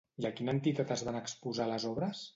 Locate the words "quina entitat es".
0.37-1.05